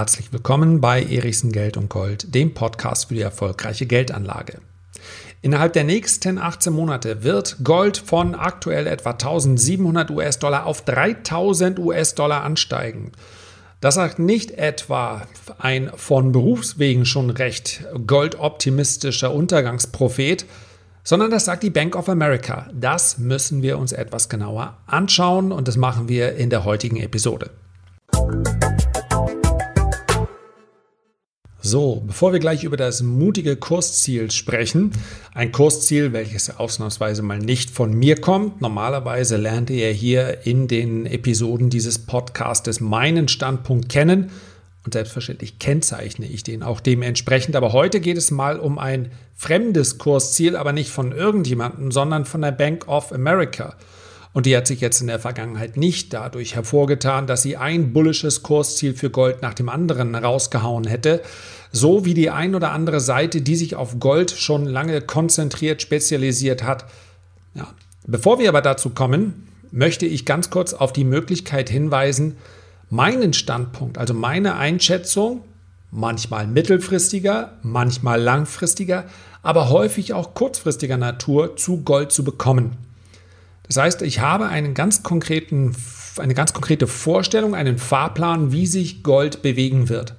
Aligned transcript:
herzlich 0.00 0.32
willkommen 0.32 0.80
bei 0.80 1.02
Erichsen 1.02 1.52
Geld 1.52 1.76
und 1.76 1.90
Gold, 1.90 2.34
dem 2.34 2.54
Podcast 2.54 3.08
für 3.08 3.14
die 3.16 3.20
erfolgreiche 3.20 3.84
Geldanlage. 3.84 4.62
Innerhalb 5.42 5.74
der 5.74 5.84
nächsten 5.84 6.38
18 6.38 6.72
Monate 6.72 7.22
wird 7.22 7.58
Gold 7.62 7.98
von 7.98 8.34
aktuell 8.34 8.86
etwa 8.86 9.10
1700 9.10 10.10
US-Dollar 10.10 10.64
auf 10.64 10.86
3000 10.86 11.78
US-Dollar 11.78 12.44
ansteigen. 12.44 13.12
Das 13.82 13.96
sagt 13.96 14.18
nicht 14.18 14.52
etwa 14.52 15.26
ein 15.58 15.90
von 15.94 16.32
Berufswegen 16.32 17.04
schon 17.04 17.28
recht 17.28 17.84
goldoptimistischer 18.06 19.34
Untergangsprophet, 19.34 20.46
sondern 21.04 21.30
das 21.30 21.44
sagt 21.44 21.62
die 21.62 21.68
Bank 21.68 21.94
of 21.94 22.08
America. 22.08 22.70
Das 22.72 23.18
müssen 23.18 23.60
wir 23.60 23.76
uns 23.76 23.92
etwas 23.92 24.30
genauer 24.30 24.78
anschauen 24.86 25.52
und 25.52 25.68
das 25.68 25.76
machen 25.76 26.08
wir 26.08 26.36
in 26.36 26.48
der 26.48 26.64
heutigen 26.64 26.96
Episode. 26.96 27.50
So, 31.62 32.02
bevor 32.06 32.32
wir 32.32 32.40
gleich 32.40 32.64
über 32.64 32.78
das 32.78 33.02
mutige 33.02 33.54
Kursziel 33.54 34.30
sprechen, 34.30 34.92
ein 35.34 35.52
Kursziel, 35.52 36.14
welches 36.14 36.56
ausnahmsweise 36.56 37.22
mal 37.22 37.38
nicht 37.38 37.68
von 37.68 37.92
mir 37.92 38.18
kommt. 38.18 38.62
Normalerweise 38.62 39.36
lernt 39.36 39.68
ihr 39.68 39.90
hier 39.90 40.46
in 40.46 40.68
den 40.68 41.04
Episoden 41.04 41.68
dieses 41.68 41.98
Podcastes 41.98 42.80
meinen 42.80 43.28
Standpunkt 43.28 43.90
kennen 43.90 44.30
und 44.86 44.94
selbstverständlich 44.94 45.58
kennzeichne 45.58 46.24
ich 46.26 46.42
den 46.42 46.62
auch 46.62 46.80
dementsprechend. 46.80 47.54
Aber 47.54 47.74
heute 47.74 48.00
geht 48.00 48.16
es 48.16 48.30
mal 48.30 48.58
um 48.58 48.78
ein 48.78 49.10
fremdes 49.36 49.98
Kursziel, 49.98 50.56
aber 50.56 50.72
nicht 50.72 50.88
von 50.88 51.12
irgendjemandem, 51.12 51.92
sondern 51.92 52.24
von 52.24 52.40
der 52.40 52.52
Bank 52.52 52.88
of 52.88 53.12
America. 53.12 53.76
Und 54.32 54.46
die 54.46 54.56
hat 54.56 54.66
sich 54.66 54.80
jetzt 54.80 55.00
in 55.00 55.08
der 55.08 55.18
Vergangenheit 55.18 55.76
nicht 55.76 56.12
dadurch 56.12 56.54
hervorgetan, 56.54 57.26
dass 57.26 57.42
sie 57.42 57.56
ein 57.56 57.92
bullisches 57.92 58.42
Kursziel 58.42 58.94
für 58.94 59.10
Gold 59.10 59.42
nach 59.42 59.54
dem 59.54 59.68
anderen 59.68 60.14
rausgehauen 60.14 60.86
hätte, 60.86 61.20
so 61.72 62.04
wie 62.04 62.14
die 62.14 62.30
ein 62.30 62.54
oder 62.54 62.70
andere 62.70 63.00
Seite, 63.00 63.42
die 63.42 63.56
sich 63.56 63.74
auf 63.74 63.98
Gold 63.98 64.30
schon 64.30 64.66
lange 64.66 65.00
konzentriert 65.00 65.82
spezialisiert 65.82 66.62
hat. 66.62 66.84
Ja. 67.54 67.66
Bevor 68.06 68.38
wir 68.38 68.48
aber 68.48 68.62
dazu 68.62 68.90
kommen, 68.90 69.48
möchte 69.72 70.06
ich 70.06 70.26
ganz 70.26 70.50
kurz 70.50 70.74
auf 70.74 70.92
die 70.92 71.04
Möglichkeit 71.04 71.68
hinweisen, 71.68 72.36
meinen 72.88 73.32
Standpunkt, 73.32 73.98
also 73.98 74.14
meine 74.14 74.56
Einschätzung, 74.56 75.42
manchmal 75.90 76.46
mittelfristiger, 76.46 77.58
manchmal 77.62 78.20
langfristiger, 78.20 79.04
aber 79.42 79.70
häufig 79.70 80.12
auch 80.12 80.34
kurzfristiger 80.34 80.96
Natur 80.96 81.56
zu 81.56 81.82
Gold 81.82 82.12
zu 82.12 82.24
bekommen. 82.24 82.76
Das 83.70 83.76
heißt, 83.76 84.02
ich 84.02 84.18
habe 84.18 84.48
einen 84.48 84.74
ganz 84.74 85.04
konkreten, 85.04 85.76
eine 86.18 86.34
ganz 86.34 86.52
konkrete 86.52 86.88
Vorstellung, 86.88 87.54
einen 87.54 87.78
Fahrplan, 87.78 88.50
wie 88.50 88.66
sich 88.66 89.04
Gold 89.04 89.42
bewegen 89.42 89.88
wird. 89.88 90.16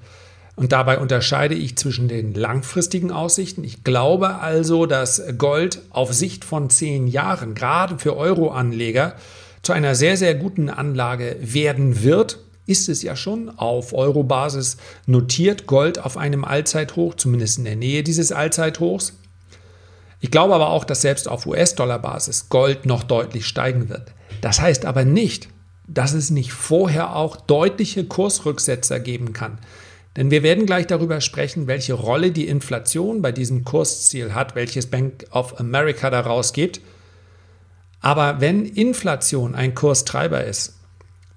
Und 0.56 0.72
dabei 0.72 1.00
unterscheide 1.00 1.54
ich 1.54 1.76
zwischen 1.76 2.08
den 2.08 2.34
langfristigen 2.34 3.12
Aussichten. 3.12 3.66
Ich 3.66 3.84
glaube 3.84 4.36
also, 4.36 4.86
dass 4.86 5.22
Gold 5.38 5.82
auf 5.90 6.14
Sicht 6.14 6.46
von 6.46 6.70
zehn 6.70 7.08
Jahren, 7.08 7.54
gerade 7.54 8.00
für 8.00 8.16
Euro-Anleger, 8.16 9.16
zu 9.64 9.74
einer 9.74 9.96
sehr, 9.96 10.16
sehr 10.16 10.36
guten 10.36 10.70
Anlage 10.70 11.36
werden 11.42 12.04
wird. 12.04 12.40
Ist 12.68 12.88
es 12.88 13.04
ja 13.04 13.18
schon 13.18 13.50
auf 13.50 13.92
Euro-Basis 13.92 14.78
notiert 15.08 15.68
Gold 15.68 16.00
auf 16.00 16.16
einem 16.16 16.46
Allzeithoch, 16.46 17.16
zumindest 17.16 17.58
in 17.58 17.66
der 17.66 17.76
Nähe 17.76 18.02
dieses 18.02 18.32
Allzeithochs. 18.32 19.18
Ich 20.22 20.32
glaube 20.32 20.54
aber 20.54 20.70
auch, 20.70 20.86
dass 20.86 21.02
selbst 21.02 21.28
auf 21.28 21.48
US-Dollar-Basis 21.48 22.50
Gold 22.50 22.86
noch 22.86 23.04
deutlich 23.04 23.48
steigen 23.48 23.90
wird. 23.90 24.14
Das 24.40 24.62
heißt 24.62 24.86
aber 24.86 25.04
nicht, 25.04 25.50
dass 25.88 26.14
es 26.14 26.30
nicht 26.30 26.54
vorher 26.54 27.16
auch 27.16 27.36
deutliche 27.36 28.06
Kursrücksetzer 28.06 29.00
geben 29.00 29.34
kann. 29.34 29.58
Denn 30.16 30.30
wir 30.30 30.44
werden 30.44 30.66
gleich 30.66 30.88
darüber 30.88 31.22
sprechen, 31.22 31.68
welche 31.68 31.94
Rolle 31.94 32.32
die 32.32 32.48
Inflation 32.48 33.22
bei 33.22 33.32
diesem 33.32 33.64
Kursziel 33.66 34.34
hat, 34.34 34.56
welches 34.56 34.88
Bank 34.88 35.26
of 35.32 35.60
America 35.60 36.10
daraus 36.10 36.54
gibt. 36.54 36.82
Aber 38.00 38.42
wenn 38.42 38.66
Inflation 38.66 39.56
ein 39.56 39.74
Kurstreiber 39.74 40.44
ist, 40.44 40.76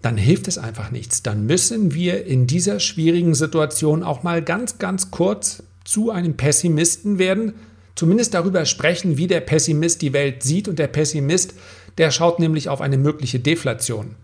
dann 0.03 0.19
hilft 0.19 0.49
es 0.49 0.59
einfach 0.59 0.91
nichts. 0.91 1.23
Dann 1.23 1.47
müssen 1.47 1.95
wir 1.95 2.27
in 2.27 2.47
dieser 2.47 2.81
schwierigen 2.81 3.35
Situation 3.35 4.03
auch 4.03 4.23
mal 4.23 4.43
ganz, 4.43 4.79
ganz 4.79 5.11
kurz 5.11 5.63
zu 5.85 6.11
einem 6.11 6.37
Pessimisten 6.37 7.19
werden, 7.19 7.55
zumindest 7.95 8.35
darüber 8.35 8.65
sprechen, 8.65 9.17
wie 9.17 9.27
der 9.27 9.41
Pessimist 9.41 10.03
die 10.03 10.13
Welt 10.13 10.43
sieht. 10.43 10.69
Und 10.69 10.79
der 10.79 10.89
Pessimist, 10.89 11.55
der 11.99 12.11
schaut 12.11 12.39
nämlich 12.39 12.69
auf 12.69 12.81
eine 12.81 12.99
mögliche 12.99 13.41
Deflation. 13.41 14.17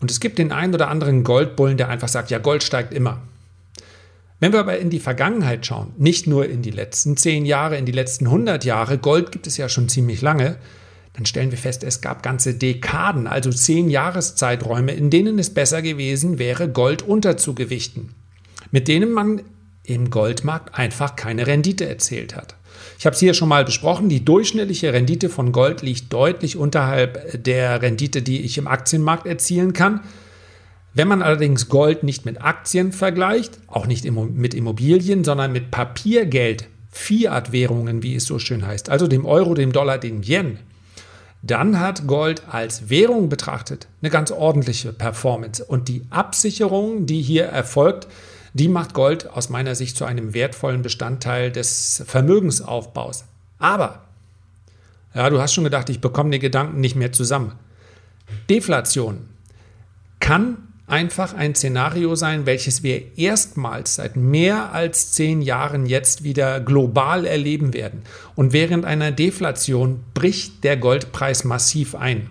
Und 0.00 0.10
es 0.10 0.20
gibt 0.20 0.38
den 0.38 0.52
einen 0.52 0.74
oder 0.74 0.88
anderen 0.88 1.24
Goldbullen, 1.24 1.76
der 1.76 1.88
einfach 1.88 2.08
sagt, 2.08 2.30
ja, 2.30 2.38
Gold 2.38 2.62
steigt 2.62 2.94
immer. 2.94 3.20
Wenn 4.40 4.52
wir 4.52 4.60
aber 4.60 4.78
in 4.78 4.90
die 4.90 5.00
Vergangenheit 5.00 5.66
schauen, 5.66 5.92
nicht 5.98 6.28
nur 6.28 6.48
in 6.48 6.62
die 6.62 6.70
letzten 6.70 7.16
zehn 7.16 7.44
Jahre, 7.44 7.76
in 7.76 7.86
die 7.86 7.92
letzten 7.92 8.26
100 8.26 8.64
Jahre, 8.64 8.98
Gold 8.98 9.32
gibt 9.32 9.48
es 9.48 9.56
ja 9.56 9.68
schon 9.68 9.88
ziemlich 9.88 10.22
lange, 10.22 10.56
dann 11.14 11.26
stellen 11.26 11.50
wir 11.50 11.58
fest, 11.58 11.82
es 11.82 12.00
gab 12.00 12.22
ganze 12.22 12.54
Dekaden, 12.54 13.26
also 13.26 13.50
zehn 13.50 13.90
Jahreszeiträume, 13.90 14.92
in 14.92 15.10
denen 15.10 15.40
es 15.40 15.50
besser 15.50 15.82
gewesen 15.82 16.38
wäre, 16.38 16.68
Gold 16.68 17.02
unterzugewichten, 17.02 18.10
mit 18.70 18.86
denen 18.86 19.10
man 19.10 19.42
im 19.88 20.10
Goldmarkt 20.10 20.78
einfach 20.78 21.16
keine 21.16 21.46
Rendite 21.46 21.88
erzielt 21.88 22.36
hat. 22.36 22.54
Ich 22.98 23.06
habe 23.06 23.14
es 23.14 23.20
hier 23.20 23.34
schon 23.34 23.48
mal 23.48 23.64
besprochen, 23.64 24.08
die 24.08 24.24
durchschnittliche 24.24 24.92
Rendite 24.92 25.28
von 25.28 25.50
Gold 25.50 25.82
liegt 25.82 26.12
deutlich 26.12 26.56
unterhalb 26.56 27.42
der 27.42 27.80
Rendite, 27.80 28.22
die 28.22 28.42
ich 28.42 28.58
im 28.58 28.66
Aktienmarkt 28.66 29.26
erzielen 29.26 29.72
kann. 29.72 30.00
Wenn 30.94 31.08
man 31.08 31.22
allerdings 31.22 31.68
Gold 31.68 32.02
nicht 32.02 32.26
mit 32.26 32.42
Aktien 32.42 32.92
vergleicht, 32.92 33.58
auch 33.66 33.86
nicht 33.86 34.08
mit 34.10 34.54
Immobilien, 34.54 35.24
sondern 35.24 35.52
mit 35.52 35.70
Papiergeld, 35.70 36.66
Fiat-Währungen, 36.90 38.02
wie 38.02 38.14
es 38.14 38.24
so 38.24 38.38
schön 38.38 38.66
heißt, 38.66 38.90
also 38.90 39.06
dem 39.06 39.24
Euro, 39.24 39.54
dem 39.54 39.72
Dollar, 39.72 39.98
dem 39.98 40.22
Yen, 40.22 40.58
dann 41.42 41.78
hat 41.78 42.06
Gold 42.06 42.42
als 42.50 42.90
Währung 42.90 43.28
betrachtet 43.28 43.86
eine 44.02 44.10
ganz 44.10 44.32
ordentliche 44.32 44.92
Performance. 44.92 45.64
Und 45.64 45.88
die 45.88 46.02
Absicherung, 46.10 47.06
die 47.06 47.22
hier 47.22 47.44
erfolgt, 47.44 48.08
die 48.52 48.68
macht 48.68 48.94
Gold 48.94 49.28
aus 49.28 49.48
meiner 49.48 49.74
Sicht 49.74 49.96
zu 49.96 50.04
einem 50.04 50.34
wertvollen 50.34 50.82
Bestandteil 50.82 51.52
des 51.52 52.02
Vermögensaufbaus. 52.06 53.24
Aber, 53.58 54.04
ja, 55.14 55.30
du 55.30 55.40
hast 55.40 55.54
schon 55.54 55.64
gedacht, 55.64 55.90
ich 55.90 56.00
bekomme 56.00 56.30
den 56.30 56.40
Gedanken 56.40 56.80
nicht 56.80 56.96
mehr 56.96 57.12
zusammen. 57.12 57.52
Deflation 58.48 59.28
kann 60.20 60.58
einfach 60.86 61.34
ein 61.34 61.54
Szenario 61.54 62.14
sein, 62.14 62.46
welches 62.46 62.82
wir 62.82 63.18
erstmals 63.18 63.96
seit 63.96 64.16
mehr 64.16 64.72
als 64.72 65.12
zehn 65.12 65.42
Jahren 65.42 65.86
jetzt 65.86 66.24
wieder 66.24 66.60
global 66.60 67.26
erleben 67.26 67.74
werden. 67.74 68.02
Und 68.34 68.52
während 68.52 68.84
einer 68.84 69.12
Deflation 69.12 70.00
bricht 70.14 70.64
der 70.64 70.76
Goldpreis 70.76 71.44
massiv 71.44 71.94
ein. 71.94 72.30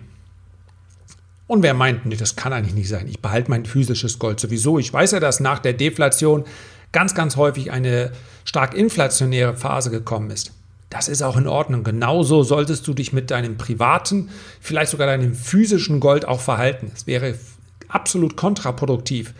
Und 1.48 1.62
wer 1.62 1.74
meint, 1.74 2.06
nee, 2.06 2.14
das 2.14 2.36
kann 2.36 2.52
eigentlich 2.52 2.74
nicht 2.74 2.88
sein, 2.88 3.08
ich 3.08 3.20
behalte 3.20 3.50
mein 3.50 3.64
physisches 3.64 4.18
Gold 4.18 4.38
sowieso. 4.38 4.78
Ich 4.78 4.92
weiß 4.92 5.12
ja, 5.12 5.18
dass 5.18 5.40
nach 5.40 5.58
der 5.58 5.72
Deflation 5.72 6.44
ganz, 6.92 7.14
ganz 7.14 7.36
häufig 7.36 7.72
eine 7.72 8.12
stark 8.44 8.74
inflationäre 8.74 9.56
Phase 9.56 9.90
gekommen 9.90 10.30
ist. 10.30 10.52
Das 10.90 11.08
ist 11.08 11.22
auch 11.22 11.36
in 11.36 11.46
Ordnung. 11.46 11.84
Genauso 11.84 12.42
solltest 12.42 12.86
du 12.86 12.94
dich 12.94 13.12
mit 13.12 13.30
deinem 13.30 13.56
privaten, 13.56 14.28
vielleicht 14.60 14.90
sogar 14.90 15.06
deinem 15.06 15.34
physischen 15.34 16.00
Gold 16.00 16.28
auch 16.28 16.40
verhalten. 16.40 16.92
Es 16.94 17.06
wäre 17.06 17.34
absolut 17.88 18.36
kontraproduktiv, 18.36 19.32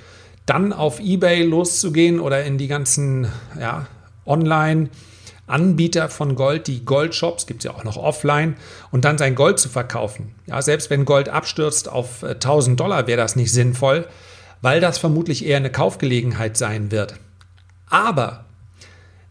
dann 0.47 0.73
auf 0.73 1.01
eBay 1.01 1.43
loszugehen 1.45 2.21
oder 2.21 2.43
in 2.45 2.57
die 2.57 2.69
ganzen 2.69 3.29
ja, 3.61 3.87
Online- 4.27 4.89
Anbieter 5.49 6.09
von 6.09 6.35
Gold, 6.35 6.67
die 6.67 6.85
Goldshops, 6.85 7.47
gibt 7.47 7.61
es 7.61 7.65
ja 7.65 7.75
auch 7.75 7.85
noch 7.85 7.97
offline, 7.97 8.57
und 8.91 9.05
dann 9.05 9.19
sein 9.19 9.35
Gold 9.35 9.59
zu 9.59 9.69
verkaufen. 9.69 10.35
Ja, 10.47 10.63
selbst 10.63 10.91
wenn 10.91 11.05
Gold 11.05 11.29
abstürzt 11.29 11.89
auf 11.89 12.23
1000 12.23 12.75
äh, 12.75 12.77
Dollar, 12.77 13.07
wäre 13.07 13.19
das 13.19 13.37
nicht 13.37 13.53
sinnvoll, 13.53 14.07
weil 14.63 14.81
das 14.81 14.99
vermutlich 14.99 15.45
eher 15.45 15.57
eine 15.57 15.71
Kaufgelegenheit 15.71 16.57
sein 16.57 16.91
wird. 16.91 17.15
Aber 17.89 18.45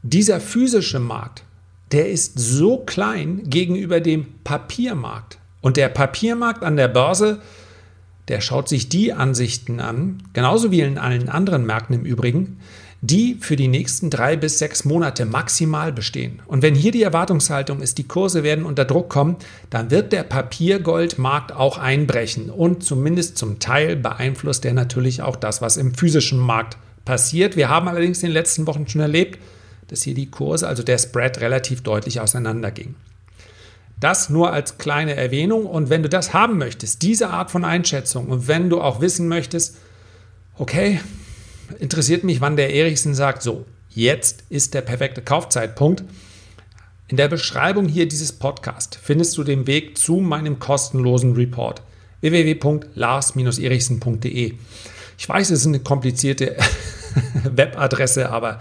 dieser 0.01 0.39
physische 0.39 0.99
Markt, 0.99 1.43
der 1.91 2.09
ist 2.09 2.37
so 2.37 2.77
klein 2.77 3.43
gegenüber 3.45 3.99
dem 3.99 4.27
Papiermarkt. 4.43 5.37
Und 5.61 5.77
der 5.77 5.89
Papiermarkt 5.89 6.63
an 6.63 6.75
der 6.77 6.87
Börse, 6.87 7.41
der 8.27 8.41
schaut 8.41 8.67
sich 8.67 8.89
die 8.89 9.13
Ansichten 9.13 9.79
an, 9.79 10.23
genauso 10.33 10.71
wie 10.71 10.81
in 10.81 10.97
allen 10.97 11.29
anderen 11.29 11.65
Märkten 11.65 11.95
im 11.95 12.05
Übrigen, 12.05 12.59
die 13.01 13.37
für 13.39 13.55
die 13.55 13.67
nächsten 13.67 14.09
drei 14.09 14.35
bis 14.35 14.57
sechs 14.57 14.83
Monate 14.83 15.25
maximal 15.25 15.93
bestehen. 15.93 16.41
Und 16.47 16.63
wenn 16.63 16.73
hier 16.73 16.91
die 16.91 17.03
Erwartungshaltung 17.03 17.81
ist, 17.81 17.97
die 17.99 18.07
Kurse 18.07 18.43
werden 18.43 18.65
unter 18.65 18.85
Druck 18.85 19.09
kommen, 19.09 19.35
dann 19.69 19.91
wird 19.91 20.13
der 20.13 20.23
Papiergoldmarkt 20.23 21.51
auch 21.51 21.77
einbrechen. 21.77 22.49
Und 22.49 22.83
zumindest 22.83 23.37
zum 23.37 23.59
Teil 23.59 23.95
beeinflusst 23.95 24.65
er 24.65 24.73
natürlich 24.73 25.21
auch 25.21 25.35
das, 25.35 25.61
was 25.61 25.77
im 25.77 25.93
physischen 25.93 26.39
Markt 26.39 26.77
passiert. 27.05 27.55
Wir 27.55 27.69
haben 27.69 27.87
allerdings 27.87 28.23
in 28.23 28.29
den 28.29 28.33
letzten 28.33 28.65
Wochen 28.65 28.87
schon 28.87 29.01
erlebt, 29.01 29.39
dass 29.89 30.01
hier 30.01 30.15
die 30.15 30.29
Kurse, 30.29 30.67
also 30.67 30.83
der 30.83 30.97
Spread, 30.97 31.39
relativ 31.39 31.81
deutlich 31.81 32.19
auseinanderging. 32.19 32.95
Das 33.99 34.29
nur 34.29 34.51
als 34.51 34.77
kleine 34.77 35.15
Erwähnung. 35.15 35.65
Und 35.65 35.89
wenn 35.89 36.03
du 36.03 36.09
das 36.09 36.33
haben 36.33 36.57
möchtest, 36.57 37.03
diese 37.03 37.29
Art 37.29 37.51
von 37.51 37.63
Einschätzung, 37.63 38.27
und 38.27 38.47
wenn 38.47 38.69
du 38.69 38.81
auch 38.81 39.01
wissen 39.01 39.27
möchtest, 39.27 39.77
okay, 40.57 40.99
interessiert 41.79 42.23
mich, 42.23 42.41
wann 42.41 42.55
der 42.55 42.73
Erichsen 42.73 43.13
sagt, 43.13 43.41
so, 43.41 43.65
jetzt 43.89 44.43
ist 44.49 44.73
der 44.73 44.81
perfekte 44.81 45.21
Kaufzeitpunkt. 45.21 46.03
In 47.07 47.17
der 47.17 47.29
Beschreibung 47.29 47.87
hier 47.87 48.07
dieses 48.07 48.33
Podcast 48.33 48.99
findest 49.01 49.37
du 49.37 49.43
den 49.43 49.67
Weg 49.67 49.97
zu 49.97 50.17
meinem 50.17 50.59
kostenlosen 50.59 51.33
Report 51.33 51.81
www.lars-erichsen.de. 52.21 54.53
Ich 55.17 55.29
weiß, 55.29 55.49
es 55.49 55.61
ist 55.61 55.67
eine 55.67 55.79
komplizierte 55.79 56.57
Webadresse, 57.43 58.29
aber 58.29 58.59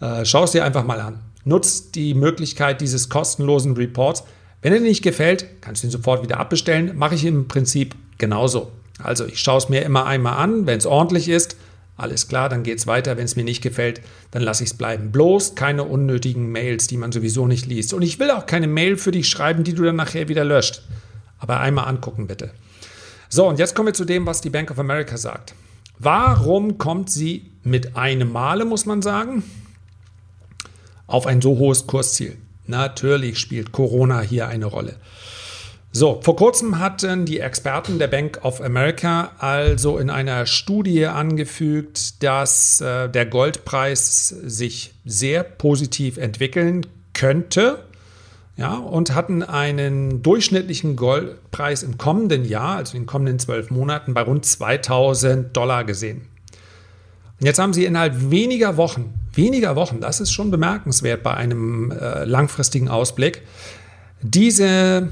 äh, 0.00 0.24
schau 0.24 0.44
es 0.44 0.52
dir 0.52 0.64
einfach 0.64 0.84
mal 0.84 1.00
an. 1.00 1.18
Nutzt 1.44 1.94
die 1.94 2.14
Möglichkeit 2.14 2.80
dieses 2.80 3.10
kostenlosen 3.10 3.76
Reports. 3.76 4.24
Wenn 4.62 4.72
er 4.72 4.78
dir 4.78 4.86
nicht 4.86 5.02
gefällt, 5.02 5.44
kannst 5.60 5.82
du 5.82 5.88
ihn 5.88 5.90
sofort 5.90 6.22
wieder 6.22 6.40
abbestellen. 6.40 6.96
Mache 6.96 7.16
ich 7.16 7.26
im 7.26 7.48
Prinzip 7.48 7.94
genauso. 8.16 8.72
Also 8.98 9.26
ich 9.26 9.40
schaue 9.40 9.58
es 9.58 9.68
mir 9.68 9.82
immer 9.82 10.06
einmal 10.06 10.38
an, 10.38 10.66
wenn 10.66 10.78
es 10.78 10.86
ordentlich 10.86 11.28
ist. 11.28 11.56
Alles 11.96 12.26
klar, 12.26 12.48
dann 12.48 12.64
geht 12.64 12.78
es 12.78 12.86
weiter. 12.86 13.16
Wenn 13.16 13.24
es 13.24 13.36
mir 13.36 13.44
nicht 13.44 13.62
gefällt, 13.62 14.00
dann 14.32 14.42
lasse 14.42 14.64
ich 14.64 14.70
es 14.70 14.76
bleiben. 14.76 15.12
Bloß 15.12 15.54
keine 15.54 15.84
unnötigen 15.84 16.50
Mails, 16.50 16.88
die 16.88 16.96
man 16.96 17.12
sowieso 17.12 17.46
nicht 17.46 17.66
liest. 17.66 17.94
Und 17.94 18.02
ich 18.02 18.18
will 18.18 18.30
auch 18.30 18.46
keine 18.46 18.66
Mail 18.66 18.96
für 18.96 19.12
dich 19.12 19.28
schreiben, 19.28 19.62
die 19.62 19.74
du 19.74 19.84
dann 19.84 19.96
nachher 19.96 20.28
wieder 20.28 20.44
löscht. 20.44 20.82
Aber 21.38 21.60
einmal 21.60 21.86
angucken, 21.86 22.26
bitte. 22.26 22.50
So, 23.28 23.48
und 23.48 23.58
jetzt 23.58 23.74
kommen 23.74 23.88
wir 23.88 23.94
zu 23.94 24.04
dem, 24.04 24.26
was 24.26 24.40
die 24.40 24.50
Bank 24.50 24.70
of 24.70 24.78
America 24.78 25.16
sagt. 25.16 25.54
Warum 25.98 26.78
kommt 26.78 27.10
sie 27.10 27.52
mit 27.62 27.96
einem 27.96 28.32
Male, 28.32 28.64
muss 28.64 28.86
man 28.86 29.00
sagen, 29.00 29.44
auf 31.06 31.26
ein 31.26 31.40
so 31.40 31.58
hohes 31.58 31.86
Kursziel? 31.86 32.36
Natürlich 32.66 33.38
spielt 33.38 33.72
Corona 33.72 34.20
hier 34.20 34.48
eine 34.48 34.66
Rolle. 34.66 34.96
So, 35.96 36.20
vor 36.24 36.34
kurzem 36.34 36.80
hatten 36.80 37.24
die 37.24 37.38
Experten 37.38 38.00
der 38.00 38.08
Bank 38.08 38.40
of 38.42 38.60
America 38.60 39.30
also 39.38 39.96
in 39.98 40.10
einer 40.10 40.44
Studie 40.44 41.06
angefügt, 41.06 42.20
dass 42.24 42.80
äh, 42.80 43.08
der 43.08 43.26
Goldpreis 43.26 44.26
sich 44.26 44.92
sehr 45.04 45.44
positiv 45.44 46.16
entwickeln 46.16 46.84
könnte. 47.12 47.84
Ja, 48.56 48.74
und 48.74 49.14
hatten 49.14 49.44
einen 49.44 50.20
durchschnittlichen 50.24 50.96
Goldpreis 50.96 51.84
im 51.84 51.96
kommenden 51.96 52.44
Jahr, 52.44 52.78
also 52.78 52.96
in 52.96 53.04
den 53.04 53.06
kommenden 53.06 53.38
zwölf 53.38 53.70
Monaten, 53.70 54.14
bei 54.14 54.22
rund 54.22 54.44
2000 54.44 55.56
Dollar 55.56 55.84
gesehen. 55.84 56.22
Und 57.38 57.46
jetzt 57.46 57.60
haben 57.60 57.72
sie 57.72 57.84
innerhalb 57.84 58.32
weniger 58.32 58.76
Wochen, 58.76 59.14
weniger 59.32 59.76
Wochen, 59.76 60.00
das 60.00 60.20
ist 60.20 60.32
schon 60.32 60.50
bemerkenswert 60.50 61.22
bei 61.22 61.34
einem 61.34 61.92
äh, 61.92 62.24
langfristigen 62.24 62.88
Ausblick, 62.88 63.42
diese, 64.22 65.10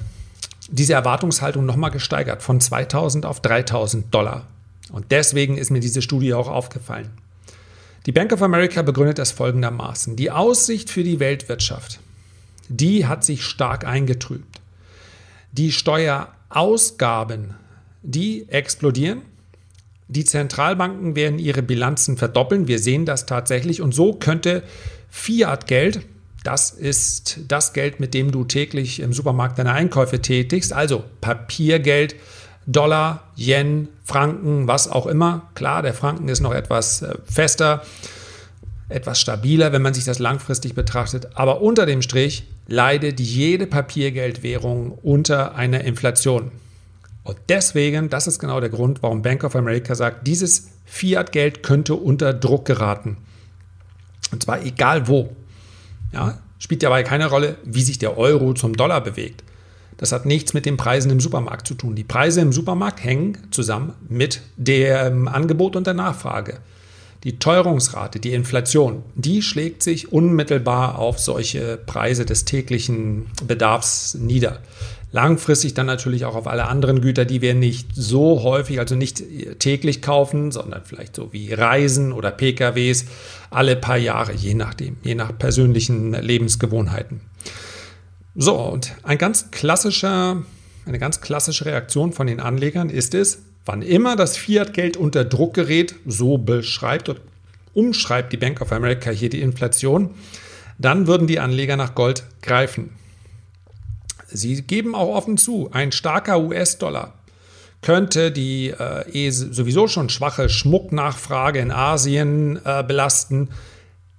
diese 0.72 0.94
Erwartungshaltung 0.94 1.64
nochmal 1.64 1.90
gesteigert 1.90 2.42
von 2.42 2.60
2000 2.60 3.24
auf 3.24 3.40
3000 3.40 4.12
Dollar. 4.12 4.46
Und 4.90 5.12
deswegen 5.12 5.56
ist 5.56 5.70
mir 5.70 5.80
diese 5.80 6.02
Studie 6.02 6.34
auch 6.34 6.48
aufgefallen. 6.48 7.10
Die 8.06 8.12
Bank 8.12 8.32
of 8.32 8.42
America 8.42 8.82
begründet 8.82 9.18
das 9.18 9.30
folgendermaßen. 9.30 10.16
Die 10.16 10.30
Aussicht 10.30 10.90
für 10.90 11.04
die 11.04 11.20
Weltwirtschaft 11.20 12.00
die 12.72 13.06
hat 13.06 13.24
sich 13.24 13.44
stark 13.44 13.84
eingetrübt. 13.86 14.60
Die 15.52 15.72
Steuerausgaben, 15.72 17.54
die 18.02 18.48
explodieren. 18.48 19.22
Die 20.08 20.24
Zentralbanken 20.24 21.14
werden 21.14 21.38
ihre 21.38 21.62
Bilanzen 21.62 22.16
verdoppeln. 22.16 22.68
Wir 22.68 22.78
sehen 22.78 23.04
das 23.04 23.26
tatsächlich. 23.26 23.80
Und 23.80 23.92
so 23.92 24.14
könnte 24.14 24.62
Fiat-Geld, 25.10 26.00
das 26.44 26.70
ist 26.70 27.40
das 27.48 27.72
Geld, 27.72 28.00
mit 28.00 28.14
dem 28.14 28.32
du 28.32 28.44
täglich 28.44 29.00
im 29.00 29.12
Supermarkt 29.12 29.58
deine 29.58 29.72
Einkäufe 29.72 30.20
tätigst, 30.20 30.72
also 30.72 31.04
Papiergeld, 31.20 32.16
Dollar, 32.66 33.24
Yen, 33.36 33.88
Franken, 34.04 34.66
was 34.68 34.88
auch 34.88 35.06
immer. 35.06 35.50
Klar, 35.54 35.82
der 35.82 35.94
Franken 35.94 36.28
ist 36.28 36.40
noch 36.40 36.54
etwas 36.54 37.02
äh, 37.02 37.14
fester 37.24 37.82
etwas 38.92 39.20
stabiler, 39.20 39.72
wenn 39.72 39.82
man 39.82 39.94
sich 39.94 40.04
das 40.04 40.18
langfristig 40.18 40.74
betrachtet. 40.74 41.28
Aber 41.34 41.62
unter 41.62 41.86
dem 41.86 42.02
Strich 42.02 42.46
leidet 42.68 43.20
jede 43.20 43.66
Papiergeldwährung 43.66 44.92
unter 45.02 45.54
einer 45.54 45.82
Inflation. 45.84 46.52
Und 47.24 47.36
deswegen, 47.48 48.10
das 48.10 48.26
ist 48.26 48.38
genau 48.38 48.60
der 48.60 48.68
Grund, 48.68 49.02
warum 49.02 49.22
Bank 49.22 49.44
of 49.44 49.56
America 49.56 49.94
sagt, 49.94 50.26
dieses 50.26 50.68
Fiat-Geld 50.84 51.62
könnte 51.62 51.94
unter 51.94 52.34
Druck 52.34 52.64
geraten. 52.64 53.16
Und 54.30 54.42
zwar 54.42 54.62
egal 54.64 55.08
wo. 55.08 55.34
Ja, 56.12 56.38
spielt 56.58 56.82
dabei 56.82 57.02
keine 57.02 57.28
Rolle, 57.28 57.56
wie 57.64 57.82
sich 57.82 57.98
der 57.98 58.16
Euro 58.18 58.54
zum 58.54 58.76
Dollar 58.76 59.00
bewegt. 59.00 59.42
Das 59.96 60.12
hat 60.12 60.26
nichts 60.26 60.52
mit 60.52 60.66
den 60.66 60.76
Preisen 60.76 61.10
im 61.10 61.20
Supermarkt 61.20 61.66
zu 61.66 61.74
tun. 61.74 61.94
Die 61.94 62.04
Preise 62.04 62.40
im 62.40 62.52
Supermarkt 62.52 63.04
hängen 63.04 63.38
zusammen 63.50 63.94
mit 64.08 64.40
dem 64.56 65.28
Angebot 65.28 65.76
und 65.76 65.86
der 65.86 65.94
Nachfrage. 65.94 66.58
Die 67.24 67.38
Teuerungsrate, 67.38 68.18
die 68.18 68.32
Inflation, 68.32 69.04
die 69.14 69.42
schlägt 69.42 69.82
sich 69.84 70.10
unmittelbar 70.12 70.98
auf 70.98 71.20
solche 71.20 71.76
Preise 71.76 72.26
des 72.26 72.44
täglichen 72.44 73.26
Bedarfs 73.46 74.14
nieder. 74.14 74.58
Langfristig 75.12 75.74
dann 75.74 75.86
natürlich 75.86 76.24
auch 76.24 76.34
auf 76.34 76.46
alle 76.46 76.66
anderen 76.66 77.02
Güter, 77.02 77.24
die 77.24 77.42
wir 77.42 77.54
nicht 77.54 77.88
so 77.94 78.42
häufig, 78.42 78.78
also 78.78 78.94
nicht 78.94 79.22
täglich 79.58 80.00
kaufen, 80.00 80.50
sondern 80.50 80.82
vielleicht 80.84 81.16
so 81.16 81.32
wie 81.32 81.52
Reisen 81.52 82.12
oder 82.12 82.30
PKWs 82.30 83.04
alle 83.50 83.76
paar 83.76 83.98
Jahre, 83.98 84.32
je 84.32 84.54
nachdem, 84.54 84.96
je 85.02 85.14
nach 85.14 85.36
persönlichen 85.36 86.12
Lebensgewohnheiten. 86.14 87.20
So, 88.34 88.56
und 88.56 88.92
ein 89.02 89.18
ganz 89.18 89.50
klassischer, 89.50 90.42
eine 90.86 90.98
ganz 90.98 91.20
klassische 91.20 91.66
Reaktion 91.66 92.12
von 92.12 92.26
den 92.26 92.40
Anlegern 92.40 92.88
ist 92.88 93.14
es, 93.14 93.42
Wann 93.64 93.82
immer 93.82 94.16
das 94.16 94.36
Fiat-Geld 94.36 94.96
unter 94.96 95.24
Druck 95.24 95.54
gerät, 95.54 95.94
so 96.04 96.36
beschreibt 96.36 97.08
und 97.08 97.20
umschreibt 97.74 98.32
die 98.32 98.36
Bank 98.36 98.60
of 98.60 98.72
America 98.72 99.10
hier 99.10 99.30
die 99.30 99.40
Inflation, 99.40 100.10
dann 100.78 101.06
würden 101.06 101.28
die 101.28 101.38
Anleger 101.38 101.76
nach 101.76 101.94
Gold 101.94 102.24
greifen. 102.42 102.90
Sie 104.32 104.62
geben 104.62 104.94
auch 104.94 105.14
offen 105.14 105.36
zu, 105.36 105.68
ein 105.72 105.92
starker 105.92 106.40
US-Dollar 106.40 107.12
könnte 107.82 108.30
die 108.30 108.70
äh, 108.70 109.26
eh 109.26 109.30
sowieso 109.30 109.88
schon 109.88 110.08
schwache 110.08 110.48
Schmucknachfrage 110.48 111.58
in 111.58 111.72
Asien 111.72 112.60
äh, 112.64 112.84
belasten. 112.84 113.48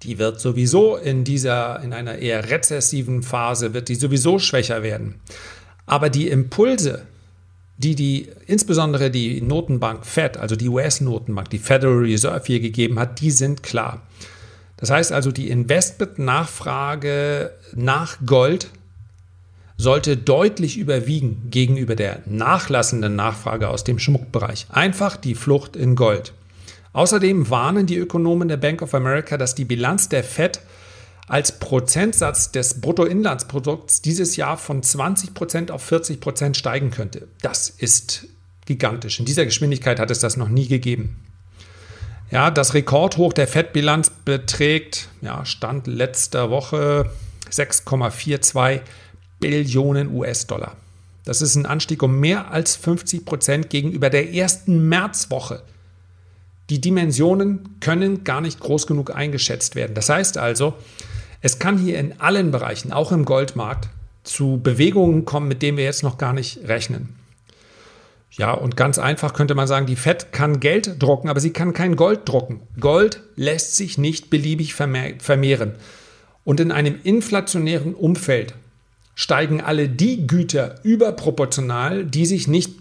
Die 0.03 0.19
wird 0.19 0.39
sowieso 0.41 0.97
in 0.97 1.23
dieser, 1.23 1.81
in 1.81 1.93
einer 1.93 2.17
eher 2.17 2.49
rezessiven 2.49 3.23
Phase, 3.23 3.73
wird 3.73 3.87
die 3.87 3.95
sowieso 3.95 4.37
schwächer 4.37 4.83
werden. 4.83 5.15
Aber 5.85 6.09
die 6.09 6.27
Impulse, 6.27 7.03
die 7.77 7.95
die 7.95 8.27
insbesondere 8.47 9.09
die 9.09 9.41
Notenbank 9.41 10.05
Fed, 10.05 10.35
also 10.37 10.57
die 10.57 10.67
US-Notenbank, 10.67 11.49
die 11.49 11.57
Federal 11.57 11.99
Reserve 11.99 12.43
hier 12.45 12.59
gegeben 12.59 12.99
hat, 12.99 13.21
die 13.21 13.31
sind 13.31 13.63
klar. 13.63 14.01
Das 14.75 14.91
heißt 14.91 15.13
also, 15.13 15.31
die 15.31 15.49
Investmentnachfrage 15.49 17.53
nach 17.73 18.17
Gold 18.25 18.69
sollte 19.77 20.17
deutlich 20.17 20.77
überwiegen 20.77 21.49
gegenüber 21.49 21.95
der 21.95 22.21
nachlassenden 22.25 23.15
Nachfrage 23.15 23.69
aus 23.69 23.83
dem 23.83 23.99
Schmuckbereich. 23.99 24.67
Einfach 24.69 25.17
die 25.17 25.35
Flucht 25.35 25.75
in 25.75 25.95
Gold. 25.95 26.33
Außerdem 26.93 27.49
warnen 27.49 27.87
die 27.87 27.97
Ökonomen 27.97 28.47
der 28.47 28.57
Bank 28.57 28.81
of 28.81 28.93
America, 28.93 29.37
dass 29.37 29.55
die 29.55 29.65
Bilanz 29.65 30.09
der 30.09 30.23
Fed 30.23 30.61
als 31.27 31.59
Prozentsatz 31.59 32.51
des 32.51 32.81
Bruttoinlandsprodukts 32.81 34.01
dieses 34.01 34.35
Jahr 34.35 34.57
von 34.57 34.81
20% 34.81 35.71
auf 35.71 35.91
40% 35.91 36.53
steigen 36.53 36.91
könnte. 36.91 37.27
Das 37.41 37.69
ist 37.69 38.27
gigantisch. 38.65 39.19
In 39.19 39.25
dieser 39.25 39.45
Geschwindigkeit 39.45 39.99
hat 39.99 40.11
es 40.11 40.19
das 40.19 40.37
noch 40.37 40.49
nie 40.49 40.67
gegeben. 40.67 41.19
Ja, 42.29 42.51
das 42.51 42.73
Rekordhoch 42.73 43.33
der 43.33 43.47
Fettbilanz 43.47 44.11
beträgt, 44.25 45.09
ja, 45.21 45.45
Stand 45.45 45.87
letzter 45.87 46.49
Woche 46.49 47.09
6,42 47.51 48.81
Billionen 49.43 50.15
US-Dollar. 50.15 50.77
Das 51.25 51.41
ist 51.41 51.55
ein 51.55 51.65
Anstieg 51.65 52.01
um 52.01 52.19
mehr 52.19 52.51
als 52.51 52.77
50 52.77 53.25
Prozent 53.25 53.69
gegenüber 53.69 54.09
der 54.09 54.33
ersten 54.33 54.87
Märzwoche. 54.87 55.63
Die 56.69 56.79
Dimensionen 56.79 57.77
können 57.81 58.23
gar 58.23 58.39
nicht 58.39 58.61
groß 58.61 58.87
genug 58.87 59.13
eingeschätzt 59.13 59.75
werden. 59.75 59.95
Das 59.95 60.07
heißt 60.07 60.37
also, 60.37 60.75
es 61.41 61.59
kann 61.59 61.77
hier 61.77 61.99
in 61.99 62.21
allen 62.21 62.51
Bereichen, 62.51 62.93
auch 62.93 63.11
im 63.11 63.25
Goldmarkt, 63.25 63.89
zu 64.23 64.61
Bewegungen 64.63 65.25
kommen, 65.25 65.49
mit 65.49 65.61
denen 65.61 65.77
wir 65.77 65.83
jetzt 65.83 66.03
noch 66.03 66.17
gar 66.17 66.31
nicht 66.31 66.59
rechnen. 66.69 67.15
Ja, 68.31 68.51
und 68.51 68.77
ganz 68.77 68.97
einfach 68.97 69.33
könnte 69.33 69.55
man 69.55 69.67
sagen, 69.67 69.87
die 69.87 69.97
FED 69.97 70.31
kann 70.31 70.61
Geld 70.61 71.03
drucken, 71.03 71.27
aber 71.27 71.41
sie 71.41 71.51
kann 71.51 71.73
kein 71.73 71.97
Gold 71.97 72.21
drucken. 72.23 72.61
Gold 72.79 73.21
lässt 73.35 73.75
sich 73.75 73.97
nicht 73.97 74.29
beliebig 74.29 74.73
vermehren. 74.73 75.73
Und 76.45 76.61
in 76.61 76.71
einem 76.71 76.97
inflationären 77.03 77.93
Umfeld 77.93 78.55
steigen 79.15 79.61
alle 79.61 79.89
die 79.89 80.27
Güter 80.27 80.75
überproportional, 80.83 82.05
die 82.05 82.25
sich 82.25 82.47
nicht 82.47 82.71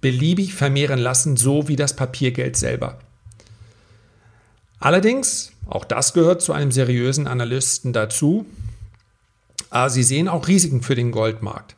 beliebig 0.00 0.54
vermehren 0.54 0.98
lassen, 0.98 1.36
so 1.36 1.68
wie 1.68 1.76
das 1.76 1.94
Papiergeld 1.94 2.56
selber. 2.56 2.98
Allerdings, 4.78 5.52
auch 5.66 5.84
das 5.84 6.14
gehört 6.14 6.40
zu 6.40 6.52
einem 6.52 6.72
seriösen 6.72 7.26
Analysten 7.26 7.92
dazu, 7.92 8.46
äh, 9.70 9.88
sie 9.90 10.02
sehen 10.02 10.28
auch 10.28 10.48
Risiken 10.48 10.82
für 10.82 10.94
den 10.94 11.12
Goldmarkt. 11.12 11.76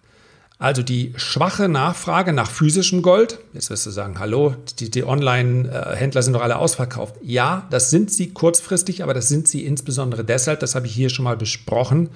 Also 0.63 0.83
die 0.85 1.13
schwache 1.17 1.69
Nachfrage 1.69 2.33
nach 2.33 2.49
physischem 2.49 3.03
Gold, 3.03 3.41
jetzt 3.53 3.71
wirst 3.71 3.85
du 3.85 3.91
sagen, 3.91 4.21
hallo, 4.21 4.55
die, 4.79 4.91
die 4.91 5.03
Online-Händler 5.03 6.23
sind 6.23 6.35
doch 6.35 6.43
alle 6.43 6.59
ausverkauft. 6.59 7.17
Ja, 7.21 7.67
das 7.71 7.91
sind 7.91 8.13
sie 8.13 8.31
kurzfristig, 8.31 9.03
aber 9.03 9.13
das 9.13 9.27
sind 9.27 9.49
sie 9.49 9.67
insbesondere 9.67 10.25
deshalb, 10.25 10.61
das 10.61 10.77
habe 10.77 10.87
ich 10.87 10.95
hier 10.95 11.11
schon 11.11 11.25
mal 11.25 11.37
besprochen, 11.37 12.11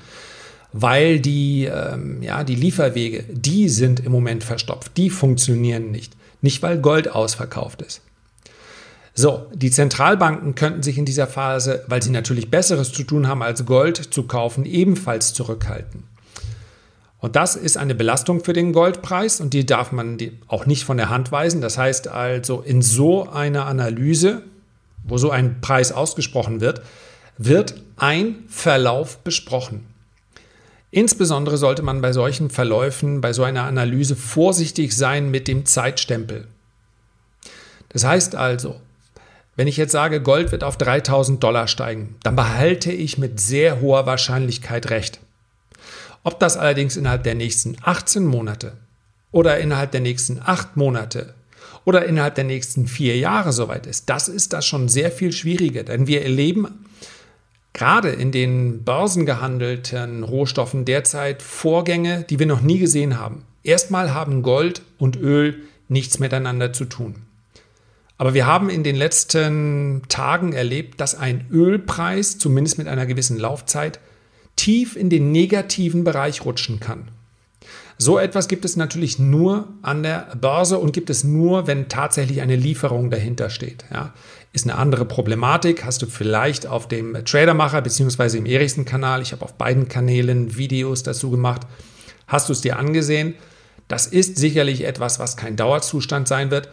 weil 0.72 1.20
die, 1.20 1.64
ähm, 1.64 2.22
ja, 2.22 2.44
die 2.44 2.54
Lieferwege, 2.54 3.24
die 3.30 3.68
sind 3.68 4.00
im 4.00 4.12
Moment 4.12 4.44
verstopft, 4.44 4.96
die 4.96 5.10
funktionieren 5.10 5.90
nicht. 5.90 6.14
Nicht, 6.42 6.62
weil 6.62 6.78
Gold 6.78 7.08
ausverkauft 7.08 7.82
ist. 7.82 8.02
So, 9.14 9.46
die 9.54 9.70
Zentralbanken 9.70 10.54
könnten 10.54 10.82
sich 10.82 10.98
in 10.98 11.06
dieser 11.06 11.26
Phase, 11.26 11.82
weil 11.86 12.02
sie 12.02 12.10
natürlich 12.10 12.50
Besseres 12.50 12.92
zu 12.92 13.02
tun 13.02 13.26
haben 13.26 13.42
als 13.42 13.64
Gold 13.64 13.96
zu 13.96 14.24
kaufen, 14.24 14.66
ebenfalls 14.66 15.32
zurückhalten. 15.32 16.04
Und 17.18 17.34
das 17.34 17.56
ist 17.56 17.78
eine 17.78 17.94
Belastung 17.94 18.44
für 18.44 18.52
den 18.52 18.74
Goldpreis 18.74 19.40
und 19.40 19.54
die 19.54 19.64
darf 19.64 19.90
man 19.90 20.18
auch 20.48 20.66
nicht 20.66 20.84
von 20.84 20.98
der 20.98 21.08
Hand 21.08 21.32
weisen. 21.32 21.62
Das 21.62 21.78
heißt 21.78 22.08
also, 22.08 22.60
in 22.60 22.82
so 22.82 23.28
einer 23.28 23.64
Analyse, 23.64 24.42
wo 25.02 25.16
so 25.16 25.30
ein 25.30 25.62
Preis 25.62 25.92
ausgesprochen 25.92 26.60
wird, 26.60 26.82
wird 27.38 27.82
ein 27.96 28.44
Verlauf 28.48 29.18
besprochen. 29.18 29.86
Insbesondere 30.90 31.56
sollte 31.56 31.82
man 31.82 32.00
bei 32.00 32.12
solchen 32.12 32.48
Verläufen, 32.50 33.20
bei 33.20 33.32
so 33.32 33.42
einer 33.42 33.64
Analyse 33.64 34.16
vorsichtig 34.16 34.96
sein 34.96 35.30
mit 35.30 35.48
dem 35.48 35.66
Zeitstempel. 35.66 36.46
Das 37.88 38.04
heißt 38.04 38.34
also, 38.34 38.80
wenn 39.56 39.68
ich 39.68 39.78
jetzt 39.78 39.92
sage, 39.92 40.20
Gold 40.20 40.52
wird 40.52 40.64
auf 40.64 40.76
3000 40.76 41.42
Dollar 41.42 41.66
steigen, 41.66 42.16
dann 42.22 42.36
behalte 42.36 42.92
ich 42.92 43.18
mit 43.18 43.40
sehr 43.40 43.80
hoher 43.80 44.06
Wahrscheinlichkeit 44.06 44.90
recht. 44.90 45.20
Ob 46.22 46.38
das 46.40 46.56
allerdings 46.56 46.96
innerhalb 46.96 47.22
der 47.22 47.34
nächsten 47.34 47.76
18 47.82 48.26
Monate 48.26 48.76
oder 49.32 49.58
innerhalb 49.58 49.92
der 49.92 50.00
nächsten 50.00 50.40
8 50.44 50.76
Monate 50.76 51.34
oder 51.84 52.04
innerhalb 52.04 52.34
der 52.34 52.44
nächsten 52.44 52.86
4 52.86 53.16
Jahre 53.16 53.52
soweit 53.52 53.86
ist, 53.86 54.10
das 54.10 54.28
ist 54.28 54.52
das 54.52 54.66
schon 54.66 54.88
sehr 54.88 55.10
viel 55.10 55.32
schwieriger, 55.32 55.84
denn 55.84 56.06
wir 56.06 56.22
erleben 56.22 56.84
gerade 57.76 58.08
in 58.08 58.32
den 58.32 58.84
börsengehandelten 58.84 60.24
Rohstoffen 60.24 60.86
derzeit 60.86 61.42
Vorgänge, 61.42 62.24
die 62.28 62.38
wir 62.38 62.46
noch 62.46 62.62
nie 62.62 62.78
gesehen 62.78 63.18
haben. 63.18 63.44
Erstmal 63.62 64.14
haben 64.14 64.42
Gold 64.42 64.80
und 64.98 65.16
Öl 65.16 65.62
nichts 65.86 66.18
miteinander 66.18 66.72
zu 66.72 66.86
tun. 66.86 67.16
Aber 68.16 68.32
wir 68.32 68.46
haben 68.46 68.70
in 68.70 68.82
den 68.82 68.96
letzten 68.96 70.00
Tagen 70.08 70.54
erlebt, 70.54 71.02
dass 71.02 71.14
ein 71.14 71.46
Ölpreis, 71.50 72.38
zumindest 72.38 72.78
mit 72.78 72.88
einer 72.88 73.04
gewissen 73.04 73.38
Laufzeit, 73.38 74.00
tief 74.56 74.96
in 74.96 75.10
den 75.10 75.30
negativen 75.30 76.02
Bereich 76.02 76.46
rutschen 76.46 76.80
kann. 76.80 77.08
So 77.98 78.18
etwas 78.18 78.48
gibt 78.48 78.64
es 78.64 78.76
natürlich 78.76 79.18
nur 79.18 79.68
an 79.82 80.02
der 80.02 80.34
Börse 80.40 80.78
und 80.78 80.92
gibt 80.92 81.10
es 81.10 81.24
nur, 81.24 81.66
wenn 81.66 81.88
tatsächlich 81.88 82.40
eine 82.40 82.56
Lieferung 82.56 83.10
dahinter 83.10 83.50
steht. 83.50 83.84
Ja. 83.92 84.14
Ist 84.52 84.64
eine 84.64 84.78
andere 84.78 85.04
Problematik. 85.04 85.84
Hast 85.84 86.02
du 86.02 86.06
vielleicht 86.06 86.66
auf 86.66 86.88
dem 86.88 87.24
Tradermacher 87.24 87.82
bzw. 87.82 88.38
im 88.38 88.46
Erichsen-Kanal, 88.46 89.22
ich 89.22 89.32
habe 89.32 89.44
auf 89.44 89.54
beiden 89.54 89.88
Kanälen 89.88 90.56
Videos 90.56 91.02
dazu 91.02 91.30
gemacht, 91.30 91.62
hast 92.26 92.48
du 92.48 92.52
es 92.52 92.62
dir 92.62 92.78
angesehen. 92.78 93.34
Das 93.88 94.06
ist 94.06 94.36
sicherlich 94.36 94.84
etwas, 94.84 95.18
was 95.18 95.36
kein 95.36 95.56
Dauerzustand 95.56 96.26
sein 96.26 96.50
wird. 96.50 96.70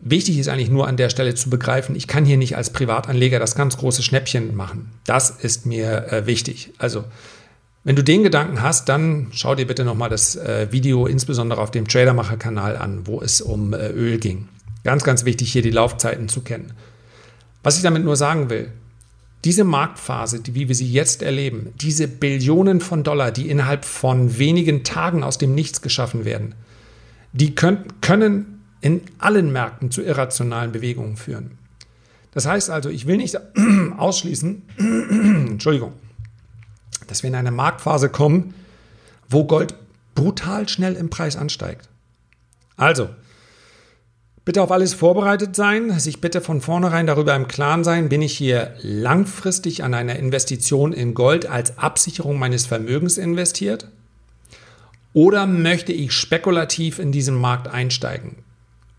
Wichtig 0.00 0.38
ist 0.38 0.48
eigentlich 0.48 0.70
nur 0.70 0.86
an 0.86 0.96
der 0.98 1.08
Stelle 1.08 1.34
zu 1.34 1.48
begreifen, 1.48 1.96
ich 1.96 2.06
kann 2.06 2.26
hier 2.26 2.36
nicht 2.36 2.56
als 2.56 2.70
Privatanleger 2.70 3.38
das 3.38 3.54
ganz 3.54 3.78
große 3.78 4.02
Schnäppchen 4.02 4.54
machen. 4.54 4.90
Das 5.06 5.30
ist 5.30 5.64
mir 5.64 6.12
äh, 6.12 6.26
wichtig. 6.26 6.72
Also, 6.76 7.04
wenn 7.82 7.96
du 7.96 8.04
den 8.04 8.22
Gedanken 8.22 8.60
hast, 8.60 8.90
dann 8.90 9.28
schau 9.32 9.54
dir 9.54 9.66
bitte 9.66 9.84
nochmal 9.84 10.10
das 10.10 10.36
äh, 10.36 10.68
Video 10.70 11.06
insbesondere 11.06 11.60
auf 11.60 11.70
dem 11.70 11.88
Tradermacher-Kanal 11.88 12.76
an, 12.76 13.06
wo 13.06 13.22
es 13.22 13.40
um 13.40 13.72
äh, 13.72 13.88
Öl 13.88 14.18
ging. 14.18 14.48
Ganz, 14.84 15.04
ganz 15.04 15.24
wichtig, 15.24 15.50
hier 15.52 15.62
die 15.62 15.70
Laufzeiten 15.70 16.28
zu 16.28 16.42
kennen. 16.42 16.74
Was 17.62 17.76
ich 17.76 17.82
damit 17.82 18.04
nur 18.04 18.16
sagen 18.16 18.50
will, 18.50 18.72
diese 19.44 19.64
Marktphase, 19.64 20.40
die, 20.40 20.54
wie 20.54 20.68
wir 20.68 20.74
sie 20.74 20.90
jetzt 20.90 21.22
erleben, 21.22 21.72
diese 21.80 22.06
Billionen 22.06 22.80
von 22.80 23.02
Dollar, 23.02 23.32
die 23.32 23.48
innerhalb 23.48 23.84
von 23.84 24.38
wenigen 24.38 24.84
Tagen 24.84 25.24
aus 25.24 25.38
dem 25.38 25.54
Nichts 25.54 25.82
geschaffen 25.82 26.24
werden, 26.24 26.54
die 27.32 27.54
können, 27.54 27.84
können 28.00 28.62
in 28.80 29.00
allen 29.18 29.52
Märkten 29.52 29.90
zu 29.90 30.02
irrationalen 30.02 30.72
Bewegungen 30.72 31.16
führen. 31.16 31.58
Das 32.32 32.46
heißt 32.46 32.70
also, 32.70 32.88
ich 32.88 33.06
will 33.06 33.16
nicht 33.16 33.36
ausschließen, 33.96 34.62
Entschuldigung, 35.50 35.92
dass 37.06 37.22
wir 37.22 37.28
in 37.28 37.36
eine 37.36 37.50
Marktphase 37.50 38.08
kommen, 38.08 38.54
wo 39.28 39.44
Gold 39.44 39.74
brutal 40.14 40.68
schnell 40.68 40.94
im 40.94 41.10
Preis 41.10 41.36
ansteigt. 41.36 41.88
Also, 42.76 43.10
bitte 44.44 44.62
auf 44.62 44.72
alles 44.72 44.94
vorbereitet 44.94 45.54
sein, 45.54 45.98
sich 45.98 46.20
bitte 46.20 46.40
von 46.40 46.60
vornherein 46.60 47.06
darüber 47.06 47.34
im 47.34 47.48
Klaren 47.48 47.84
sein, 47.84 48.08
bin 48.08 48.22
ich 48.22 48.36
hier 48.36 48.74
langfristig 48.80 49.84
an 49.84 49.94
einer 49.94 50.16
Investition 50.16 50.92
in 50.92 51.14
Gold 51.14 51.46
als 51.46 51.78
Absicherung 51.78 52.38
meines 52.38 52.66
Vermögens 52.66 53.18
investiert? 53.18 53.88
Oder 55.14 55.46
möchte 55.46 55.92
ich 55.92 56.12
spekulativ 56.12 56.98
in 56.98 57.12
diesen 57.12 57.34
Markt 57.34 57.68
einsteigen? 57.68 58.36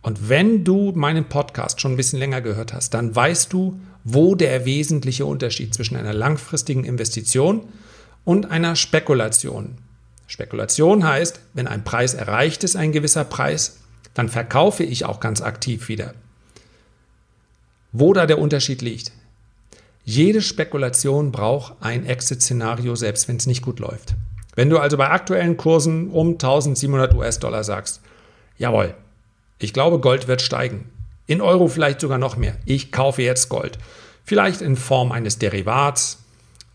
Und 0.01 0.29
wenn 0.29 0.63
du 0.63 0.91
meinen 0.93 1.25
Podcast 1.25 1.81
schon 1.81 1.93
ein 1.93 1.97
bisschen 1.97 2.19
länger 2.19 2.41
gehört 2.41 2.73
hast, 2.73 2.93
dann 2.93 3.15
weißt 3.15 3.51
du, 3.51 3.79
wo 4.03 4.35
der 4.35 4.65
wesentliche 4.65 5.25
Unterschied 5.25 5.73
zwischen 5.73 5.95
einer 5.95 6.13
langfristigen 6.13 6.83
Investition 6.83 7.67
und 8.25 8.51
einer 8.51 8.75
Spekulation. 8.75 9.77
Spekulation 10.27 11.07
heißt, 11.07 11.39
wenn 11.53 11.67
ein 11.67 11.83
Preis 11.83 12.13
erreicht 12.13 12.63
ist, 12.63 12.75
ein 12.75 12.91
gewisser 12.91 13.23
Preis, 13.23 13.82
dann 14.13 14.29
verkaufe 14.29 14.83
ich 14.83 15.05
auch 15.05 15.19
ganz 15.19 15.41
aktiv 15.41 15.87
wieder. 15.87 16.13
Wo 17.91 18.13
da 18.13 18.25
der 18.25 18.39
Unterschied 18.39 18.81
liegt? 18.81 19.11
Jede 20.05 20.41
Spekulation 20.41 21.31
braucht 21.31 21.75
ein 21.79 22.05
Exit-Szenario, 22.05 22.95
selbst 22.95 23.27
wenn 23.27 23.37
es 23.37 23.47
nicht 23.47 23.61
gut 23.61 23.79
läuft. 23.79 24.15
Wenn 24.55 24.69
du 24.69 24.77
also 24.77 24.97
bei 24.97 25.09
aktuellen 25.09 25.57
Kursen 25.57 26.09
um 26.09 26.33
1700 26.33 27.13
US-Dollar 27.13 27.63
sagst, 27.63 28.01
jawohl, 28.57 28.93
ich 29.59 29.73
glaube, 29.73 29.99
Gold 29.99 30.27
wird 30.27 30.41
steigen. 30.41 30.89
In 31.25 31.39
Euro 31.41 31.67
vielleicht 31.67 32.01
sogar 32.01 32.17
noch 32.17 32.35
mehr. 32.35 32.57
Ich 32.65 32.91
kaufe 32.91 33.21
jetzt 33.21 33.47
Gold. 33.47 33.77
Vielleicht 34.25 34.61
in 34.61 34.75
Form 34.75 35.11
eines 35.11 35.39
Derivats, 35.39 36.19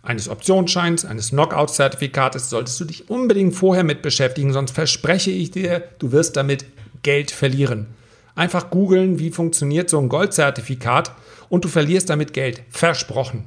eines 0.02 0.28
Optionsscheins, 0.28 1.04
eines 1.04 1.30
Knockout-Zertifikates 1.30 2.48
solltest 2.48 2.80
du 2.80 2.86
dich 2.86 3.10
unbedingt 3.10 3.54
vorher 3.54 3.84
mit 3.84 4.00
beschäftigen, 4.00 4.52
sonst 4.52 4.72
verspreche 4.72 5.30
ich 5.30 5.50
dir, 5.50 5.82
du 5.98 6.12
wirst 6.12 6.36
damit 6.36 6.64
Geld 7.02 7.30
verlieren. 7.30 7.86
Einfach 8.34 8.70
googeln, 8.70 9.18
wie 9.18 9.30
funktioniert 9.30 9.90
so 9.90 9.98
ein 9.98 10.08
Goldzertifikat 10.08 11.12
und 11.48 11.64
du 11.64 11.68
verlierst 11.68 12.08
damit 12.10 12.32
Geld. 12.32 12.62
Versprochen. 12.70 13.44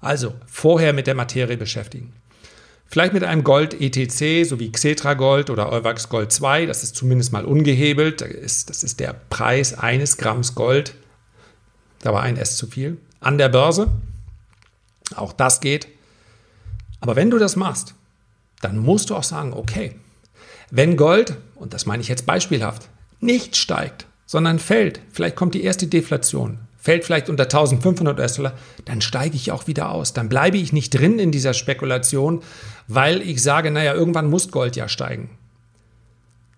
Also 0.00 0.34
vorher 0.46 0.92
mit 0.92 1.06
der 1.06 1.14
Materie 1.14 1.56
beschäftigen. 1.56 2.12
Vielleicht 2.88 3.12
mit 3.12 3.24
einem 3.24 3.42
Gold 3.42 3.80
ETC, 3.80 4.46
so 4.46 4.60
wie 4.60 4.70
Xetra 4.70 5.14
Gold 5.14 5.50
oder 5.50 5.72
Euwax 5.72 6.08
Gold 6.08 6.30
2, 6.30 6.66
das 6.66 6.84
ist 6.84 6.94
zumindest 6.94 7.32
mal 7.32 7.44
ungehebelt. 7.44 8.20
Das 8.20 8.82
ist 8.82 9.00
der 9.00 9.14
Preis 9.28 9.74
eines 9.74 10.16
Gramms 10.16 10.54
Gold. 10.54 10.94
Da 12.00 12.12
war 12.12 12.22
ein 12.22 12.36
S 12.36 12.56
zu 12.56 12.68
viel. 12.68 12.98
An 13.18 13.38
der 13.38 13.48
Börse. 13.48 13.88
Auch 15.14 15.32
das 15.32 15.60
geht. 15.60 15.88
Aber 17.00 17.16
wenn 17.16 17.30
du 17.30 17.38
das 17.38 17.56
machst, 17.56 17.94
dann 18.60 18.78
musst 18.78 19.10
du 19.10 19.16
auch 19.16 19.24
sagen, 19.24 19.52
okay, 19.52 19.96
wenn 20.70 20.96
Gold, 20.96 21.36
und 21.54 21.74
das 21.74 21.86
meine 21.86 22.02
ich 22.02 22.08
jetzt 22.08 22.26
beispielhaft, 22.26 22.88
nicht 23.20 23.56
steigt, 23.56 24.06
sondern 24.26 24.58
fällt, 24.58 25.00
vielleicht 25.12 25.36
kommt 25.36 25.54
die 25.54 25.62
erste 25.62 25.86
Deflation, 25.86 26.58
fällt 26.78 27.04
vielleicht 27.04 27.28
unter 27.28 27.44
1500 27.44 28.18
US-Dollar, 28.18 28.52
dann 28.84 29.00
steige 29.00 29.34
ich 29.36 29.50
auch 29.50 29.66
wieder 29.66 29.90
aus. 29.90 30.12
Dann 30.12 30.28
bleibe 30.28 30.56
ich 30.56 30.72
nicht 30.72 30.90
drin 30.90 31.18
in 31.18 31.32
dieser 31.32 31.52
Spekulation, 31.52 32.42
weil 32.86 33.22
ich 33.22 33.42
sage, 33.42 33.70
naja, 33.72 33.94
irgendwann 33.94 34.30
muss 34.30 34.50
Gold 34.52 34.76
ja 34.76 34.88
steigen. 34.88 35.30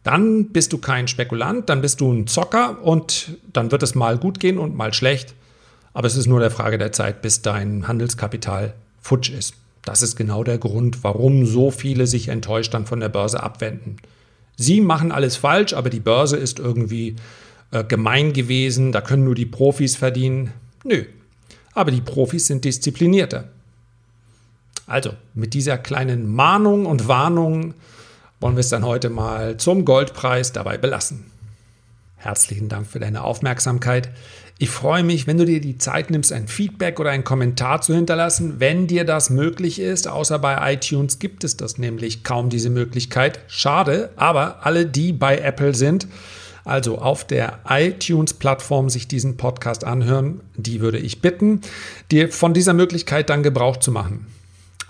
Dann 0.02 0.50
bist 0.50 0.72
du 0.72 0.78
kein 0.78 1.08
Spekulant, 1.08 1.68
dann 1.68 1.80
bist 1.80 2.00
du 2.00 2.12
ein 2.12 2.26
Zocker 2.26 2.82
und 2.82 3.38
dann 3.52 3.70
wird 3.70 3.82
es 3.82 3.94
mal 3.94 4.18
gut 4.18 4.38
gehen 4.40 4.58
und 4.58 4.76
mal 4.76 4.92
schlecht. 4.92 5.34
Aber 5.94 6.06
es 6.06 6.16
ist 6.16 6.26
nur 6.26 6.40
der 6.40 6.50
Frage 6.50 6.78
der 6.78 6.92
Zeit, 6.92 7.22
bis 7.22 7.42
dein 7.42 7.88
Handelskapital 7.88 8.74
futsch 9.00 9.30
ist. 9.30 9.54
Das 9.82 10.02
ist 10.02 10.16
genau 10.16 10.44
der 10.44 10.58
Grund, 10.58 11.02
warum 11.02 11.46
so 11.46 11.70
viele 11.70 12.06
sich 12.06 12.28
enttäuscht 12.28 12.74
dann 12.74 12.86
von 12.86 13.00
der 13.00 13.08
Börse 13.08 13.42
abwenden. 13.42 13.96
Sie 14.56 14.80
machen 14.80 15.12
alles 15.12 15.36
falsch, 15.36 15.72
aber 15.72 15.88
die 15.88 16.00
Börse 16.00 16.36
ist 16.36 16.58
irgendwie 16.58 17.16
äh, 17.70 17.84
gemein 17.84 18.32
gewesen, 18.32 18.92
da 18.92 19.00
können 19.00 19.24
nur 19.24 19.34
die 19.34 19.46
Profis 19.46 19.96
verdienen. 19.96 20.52
Nö, 20.84 21.04
aber 21.74 21.90
die 21.90 22.00
Profis 22.00 22.46
sind 22.46 22.64
disziplinierter. 22.64 23.48
Also, 24.86 25.12
mit 25.34 25.54
dieser 25.54 25.78
kleinen 25.78 26.26
Mahnung 26.26 26.86
und 26.86 27.08
Warnung 27.08 27.74
wollen 28.40 28.56
wir 28.56 28.60
es 28.60 28.70
dann 28.70 28.86
heute 28.86 29.10
mal 29.10 29.58
zum 29.58 29.84
Goldpreis 29.84 30.52
dabei 30.52 30.78
belassen. 30.78 31.30
Herzlichen 32.16 32.68
Dank 32.68 32.86
für 32.86 32.98
deine 32.98 33.22
Aufmerksamkeit. 33.22 34.10
Ich 34.60 34.70
freue 34.70 35.04
mich, 35.04 35.28
wenn 35.28 35.38
du 35.38 35.44
dir 35.44 35.60
die 35.60 35.78
Zeit 35.78 36.10
nimmst, 36.10 36.32
ein 36.32 36.48
Feedback 36.48 36.98
oder 36.98 37.10
einen 37.10 37.22
Kommentar 37.22 37.80
zu 37.80 37.94
hinterlassen, 37.94 38.58
wenn 38.58 38.88
dir 38.88 39.04
das 39.04 39.30
möglich 39.30 39.78
ist. 39.78 40.08
Außer 40.08 40.40
bei 40.40 40.74
iTunes 40.74 41.20
gibt 41.20 41.44
es 41.44 41.56
das 41.56 41.78
nämlich 41.78 42.24
kaum 42.24 42.50
diese 42.50 42.68
Möglichkeit. 42.68 43.38
Schade, 43.46 44.10
aber 44.16 44.66
alle, 44.66 44.84
die 44.84 45.12
bei 45.12 45.38
Apple 45.38 45.74
sind, 45.74 46.08
also 46.64 46.98
auf 46.98 47.24
der 47.24 47.60
iTunes-Plattform 47.68 48.90
sich 48.90 49.06
diesen 49.06 49.36
Podcast 49.36 49.84
anhören, 49.84 50.40
die 50.56 50.80
würde 50.80 50.98
ich 50.98 51.22
bitten, 51.22 51.60
dir 52.10 52.28
von 52.28 52.52
dieser 52.52 52.74
Möglichkeit 52.74 53.30
dann 53.30 53.44
Gebrauch 53.44 53.76
zu 53.76 53.92
machen. 53.92 54.26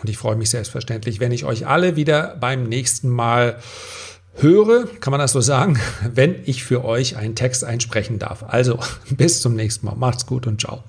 Und 0.00 0.08
ich 0.08 0.16
freue 0.16 0.36
mich 0.36 0.48
selbstverständlich, 0.48 1.20
wenn 1.20 1.30
ich 1.30 1.44
euch 1.44 1.66
alle 1.66 1.94
wieder 1.94 2.38
beim 2.40 2.62
nächsten 2.64 3.10
Mal 3.10 3.58
höre, 4.40 4.86
kann 5.00 5.10
man 5.10 5.20
das 5.20 5.32
so 5.32 5.40
sagen, 5.40 5.78
wenn 6.12 6.36
ich 6.44 6.64
für 6.64 6.84
euch 6.84 7.16
einen 7.16 7.34
Text 7.34 7.64
einsprechen 7.64 8.18
darf. 8.18 8.44
Also 8.46 8.78
bis 9.10 9.40
zum 9.40 9.54
nächsten 9.54 9.86
Mal. 9.86 9.96
Macht's 9.96 10.26
gut 10.26 10.46
und 10.46 10.60
ciao. 10.60 10.84